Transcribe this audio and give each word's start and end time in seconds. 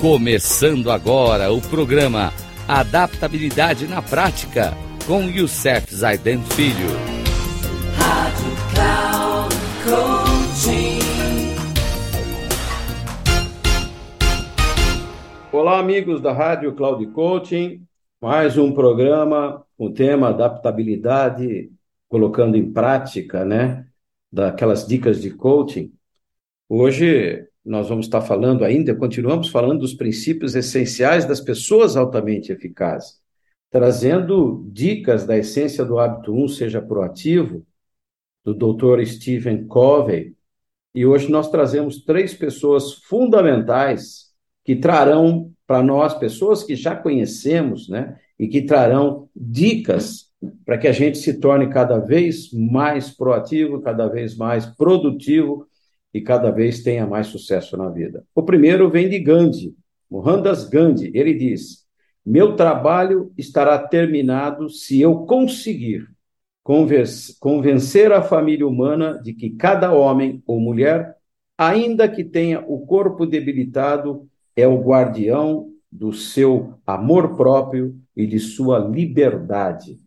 Começando 0.00 0.90
agora 0.90 1.52
o 1.52 1.60
programa 1.60 2.32
Adaptabilidade 2.66 3.86
na 3.86 4.00
Prática 4.00 4.72
com 5.06 5.24
Youssef 5.24 5.94
Zaiden 5.94 6.40
Filho. 6.42 6.88
Rádio 7.98 8.50
Cloud 8.72 9.54
Coaching. 9.84 11.00
Olá, 15.52 15.78
amigos 15.78 16.22
da 16.22 16.32
Rádio 16.32 16.74
Cloud 16.74 17.06
Coaching. 17.08 17.82
Mais 18.22 18.56
um 18.56 18.72
programa 18.72 19.66
com 19.76 19.84
o 19.88 19.92
tema 19.92 20.30
adaptabilidade, 20.30 21.70
colocando 22.08 22.56
em 22.56 22.72
prática, 22.72 23.44
né? 23.44 23.84
Daquelas 24.32 24.86
dicas 24.86 25.20
de 25.20 25.28
coaching. 25.28 25.92
Hoje 26.70 27.50
nós 27.70 27.88
vamos 27.88 28.06
estar 28.06 28.20
falando 28.20 28.64
ainda, 28.64 28.96
continuamos 28.96 29.48
falando 29.48 29.78
dos 29.78 29.94
princípios 29.94 30.56
essenciais 30.56 31.24
das 31.24 31.40
pessoas 31.40 31.96
altamente 31.96 32.50
eficazes, 32.50 33.20
trazendo 33.70 34.68
dicas 34.72 35.24
da 35.24 35.38
essência 35.38 35.84
do 35.84 35.96
hábito 36.00 36.34
1, 36.34 36.48
seja 36.48 36.82
proativo, 36.82 37.64
do 38.44 38.52
Dr. 38.52 39.04
Stephen 39.06 39.68
Covey. 39.68 40.34
E 40.92 41.06
hoje 41.06 41.30
nós 41.30 41.48
trazemos 41.48 42.02
três 42.02 42.34
pessoas 42.34 42.94
fundamentais 43.04 44.32
que 44.64 44.74
trarão 44.74 45.52
para 45.64 45.80
nós, 45.80 46.12
pessoas 46.14 46.64
que 46.64 46.74
já 46.74 46.96
conhecemos, 46.96 47.88
né, 47.88 48.18
e 48.36 48.48
que 48.48 48.62
trarão 48.62 49.28
dicas 49.36 50.32
para 50.64 50.76
que 50.76 50.88
a 50.88 50.92
gente 50.92 51.18
se 51.18 51.38
torne 51.38 51.70
cada 51.70 52.00
vez 52.00 52.52
mais 52.52 53.10
proativo, 53.10 53.80
cada 53.80 54.08
vez 54.08 54.36
mais 54.36 54.66
produtivo 54.66 55.69
e 56.12 56.20
cada 56.20 56.50
vez 56.50 56.82
tenha 56.82 57.06
mais 57.06 57.28
sucesso 57.28 57.76
na 57.76 57.88
vida. 57.88 58.24
O 58.34 58.42
primeiro 58.42 58.90
vem 58.90 59.08
de 59.08 59.18
Gandhi, 59.18 59.74
Mohandas 60.10 60.68
Gandhi. 60.68 61.10
Ele 61.14 61.34
diz: 61.34 61.86
Meu 62.24 62.56
trabalho 62.56 63.32
estará 63.38 63.78
terminado 63.78 64.68
se 64.68 65.00
eu 65.00 65.24
conseguir 65.26 66.08
convencer 67.40 68.12
a 68.12 68.22
família 68.22 68.66
humana 68.66 69.20
de 69.22 69.32
que 69.32 69.50
cada 69.50 69.92
homem 69.92 70.42
ou 70.46 70.60
mulher, 70.60 71.16
ainda 71.56 72.08
que 72.08 72.22
tenha 72.22 72.60
o 72.60 72.86
corpo 72.86 73.26
debilitado, 73.26 74.28
é 74.54 74.66
o 74.66 74.80
guardião 74.80 75.70
do 75.90 76.12
seu 76.12 76.74
amor 76.86 77.36
próprio 77.36 77.98
e 78.14 78.26
de 78.26 78.38
sua 78.38 78.78
liberdade. 78.78 79.98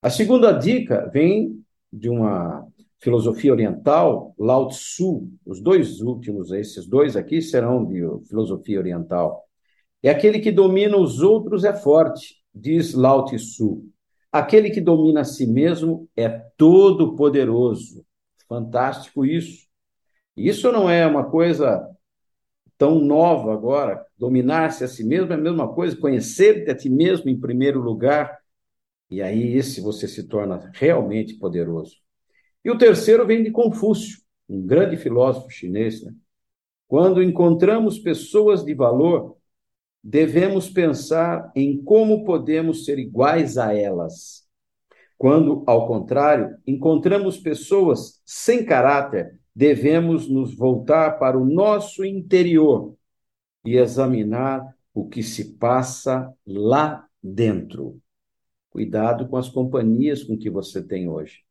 A 0.00 0.10
segunda 0.10 0.52
dica 0.52 1.08
vem 1.12 1.62
de 1.92 2.08
uma 2.08 2.66
filosofia 3.02 3.52
oriental, 3.52 4.32
Lao 4.38 4.68
Tzu, 4.68 5.28
os 5.44 5.60
dois 5.60 6.00
últimos, 6.00 6.52
esses 6.52 6.86
dois 6.86 7.16
aqui 7.16 7.42
serão 7.42 7.84
de 7.84 8.00
filosofia 8.28 8.78
oriental. 8.78 9.44
É 10.00 10.08
aquele 10.08 10.38
que 10.38 10.52
domina 10.52 10.96
os 10.96 11.20
outros 11.20 11.64
é 11.64 11.74
forte, 11.74 12.36
diz 12.54 12.94
Lao 12.94 13.24
Tzu. 13.24 13.82
Aquele 14.30 14.70
que 14.70 14.80
domina 14.80 15.22
a 15.22 15.24
si 15.24 15.46
mesmo 15.46 16.08
é 16.16 16.28
todo 16.56 17.16
poderoso. 17.16 18.06
Fantástico 18.48 19.26
isso. 19.26 19.66
Isso 20.36 20.70
não 20.70 20.88
é 20.88 21.04
uma 21.04 21.28
coisa 21.28 21.84
tão 22.78 23.00
nova 23.00 23.52
agora. 23.52 24.06
Dominar-se 24.16 24.84
a 24.84 24.88
si 24.88 25.02
mesmo 25.02 25.32
é 25.32 25.34
a 25.34 25.40
mesma 25.40 25.74
coisa, 25.74 25.96
conhecer-te 25.96 26.70
a 26.70 26.76
ti 26.76 26.88
mesmo 26.88 27.28
em 27.28 27.38
primeiro 27.38 27.80
lugar. 27.80 28.38
E 29.10 29.20
aí 29.20 29.56
esse 29.56 29.80
você 29.80 30.06
se 30.06 30.28
torna 30.28 30.70
realmente 30.74 31.34
poderoso. 31.34 32.02
E 32.64 32.70
o 32.70 32.78
terceiro 32.78 33.26
vem 33.26 33.42
de 33.42 33.50
Confúcio, 33.50 34.18
um 34.48 34.64
grande 34.64 34.96
filósofo 34.96 35.50
chinês. 35.50 36.02
Né? 36.02 36.14
Quando 36.86 37.22
encontramos 37.22 37.98
pessoas 37.98 38.64
de 38.64 38.74
valor, 38.74 39.36
devemos 40.02 40.68
pensar 40.68 41.50
em 41.54 41.82
como 41.82 42.24
podemos 42.24 42.84
ser 42.84 42.98
iguais 42.98 43.58
a 43.58 43.74
elas. 43.74 44.46
Quando, 45.16 45.62
ao 45.66 45.86
contrário, 45.86 46.56
encontramos 46.66 47.38
pessoas 47.38 48.20
sem 48.24 48.64
caráter, 48.64 49.38
devemos 49.54 50.28
nos 50.28 50.54
voltar 50.54 51.18
para 51.18 51.38
o 51.38 51.44
nosso 51.44 52.04
interior 52.04 52.96
e 53.64 53.76
examinar 53.76 54.76
o 54.92 55.08
que 55.08 55.22
se 55.22 55.54
passa 55.54 56.32
lá 56.46 57.06
dentro. 57.22 58.00
Cuidado 58.70 59.28
com 59.28 59.36
as 59.36 59.48
companhias 59.48 60.24
com 60.24 60.36
que 60.36 60.50
você 60.50 60.82
tem 60.82 61.08
hoje. 61.08 61.44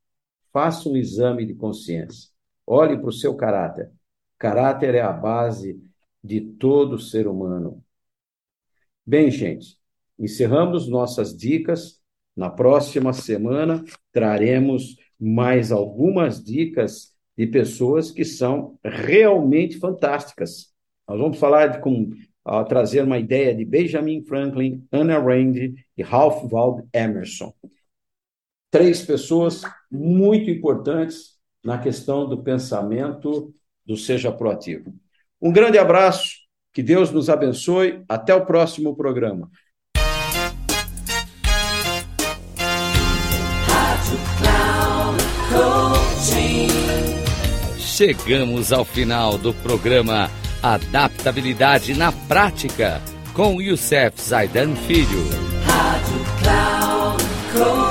Faça 0.52 0.90
um 0.90 0.98
exame 0.98 1.46
de 1.46 1.54
consciência. 1.54 2.30
Olhe 2.68 2.98
para 2.98 3.10
o 3.10 3.14
seu 3.14 3.36
caráter. 3.36 3.90
Caráter 4.38 4.96
é 4.96 5.02
a 5.02 5.12
base 5.12 5.82
de 6.24 6.42
todo 6.42 7.00
ser 7.00 7.28
humano. 7.28 7.84
Bem, 9.06 9.32
gente, 9.32 9.78
encerramos 10.20 10.88
nossas 10.88 11.36
dicas. 11.36 12.00
Na 12.36 12.50
próxima 12.50 13.14
semana 13.14 13.84
traremos 14.12 14.96
mais 15.20 15.72
algumas 15.72 16.44
dicas 16.44 17.14
de 17.38 17.48
pessoas 17.48 18.12
que 18.12 18.26
são 18.26 18.78
realmente 18.84 19.78
fantásticas. 19.80 20.74
Nós 21.08 21.20
vamos 21.20 21.38
falar 21.38 21.68
de 21.68 21.90
uh, 21.90 22.66
trazer 22.68 23.04
uma 23.04 23.20
ideia 23.20 23.54
de 23.56 23.66
Benjamin 23.66 24.24
Franklin, 24.24 24.86
Anna 24.92 25.20
Rand 25.20 25.76
e 25.98 26.04
Ralph 26.04 26.44
Waldo 26.52 26.88
Emerson 26.94 27.54
três 28.72 29.02
pessoas 29.04 29.62
muito 29.92 30.50
importantes 30.50 31.32
na 31.64 31.78
questão 31.78 32.28
do 32.28 32.42
pensamento 32.42 33.54
do 33.86 33.98
Seja 33.98 34.32
Proativo. 34.32 34.94
Um 35.40 35.52
grande 35.52 35.78
abraço, 35.78 36.38
que 36.74 36.82
Deus 36.82 37.12
nos 37.12 37.30
abençoe. 37.30 38.04
Até 38.08 38.34
o 38.34 38.46
próximo 38.46 38.96
programa. 38.96 39.52
Chegamos 47.78 48.72
ao 48.72 48.84
final 48.84 49.38
do 49.38 49.54
programa 49.54 50.32
Adaptabilidade 50.64 51.94
na 51.94 52.12
Prática 52.12 53.02
com 53.34 53.62
Youssef 53.62 54.20
Zaidan 54.22 54.76
Filho. 54.76 55.24
Rádio 55.66 56.26
Cloud 56.42 57.91